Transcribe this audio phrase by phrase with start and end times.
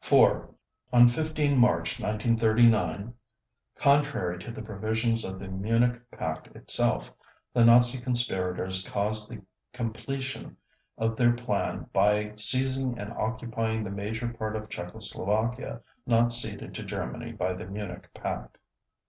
[0.00, 0.52] 4.
[0.92, 3.14] On 15 March 1939,
[3.76, 7.12] contrary to the provisions of the Munich Pact itself,
[7.52, 9.40] the Nazi conspirators caused the
[9.72, 10.56] completion
[10.98, 16.82] of their plan by seizing and occupying the major part of Czechoslovakia not ceded to
[16.82, 18.58] Germany by the Munich Pact.